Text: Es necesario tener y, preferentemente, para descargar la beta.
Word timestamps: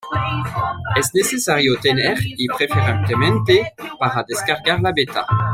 Es 0.95 1.13
necesario 1.13 1.79
tener 1.79 2.17
y, 2.23 2.47
preferentemente, 2.47 3.71
para 3.99 4.25
descargar 4.27 4.81
la 4.81 4.91
beta. 4.95 5.27